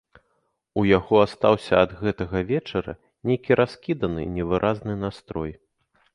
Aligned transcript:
У 0.81 0.85
яго 0.91 1.19
астаўся 1.25 1.73
ад 1.87 1.93
гэтага 1.99 2.41
вечара 2.53 2.97
нейкі 3.33 3.51
раскіданы, 3.63 4.21
невыразны 4.41 4.93
настрой. 5.05 5.51